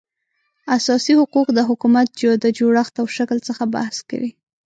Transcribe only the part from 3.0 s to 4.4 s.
او شکل څخه بحث کوي